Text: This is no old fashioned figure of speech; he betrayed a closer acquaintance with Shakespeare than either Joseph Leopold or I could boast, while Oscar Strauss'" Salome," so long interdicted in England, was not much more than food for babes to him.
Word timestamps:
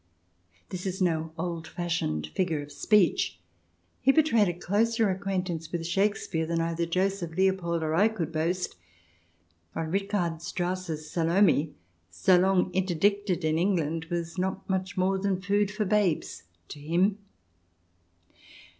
This 0.69 0.87
is 0.87 0.99
no 0.99 1.31
old 1.37 1.67
fashioned 1.67 2.25
figure 2.25 2.63
of 2.63 2.71
speech; 2.71 3.37
he 4.01 4.11
betrayed 4.11 4.47
a 4.47 4.53
closer 4.55 5.11
acquaintance 5.11 5.71
with 5.71 5.85
Shakespeare 5.85 6.47
than 6.47 6.59
either 6.59 6.87
Joseph 6.87 7.35
Leopold 7.37 7.83
or 7.83 7.93
I 7.93 8.07
could 8.07 8.31
boast, 8.31 8.77
while 9.73 9.93
Oscar 9.95 10.39
Strauss'" 10.39 11.05
Salome," 11.11 11.75
so 12.09 12.35
long 12.39 12.71
interdicted 12.73 13.45
in 13.45 13.59
England, 13.59 14.05
was 14.05 14.39
not 14.39 14.67
much 14.67 14.97
more 14.97 15.19
than 15.19 15.39
food 15.39 15.69
for 15.69 15.85
babes 15.85 16.45
to 16.69 16.79
him. 16.79 17.19